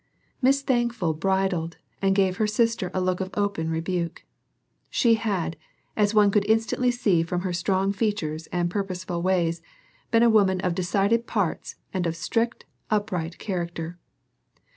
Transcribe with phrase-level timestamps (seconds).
[0.41, 4.25] Miss Thankful bridled and gave her sister a look of open rebuke.
[4.89, 5.57] She had,
[5.95, 9.61] as one could instantly see from her strong features and purposeful ways,
[10.09, 13.99] been a woman of decided parts and of strict, upright character.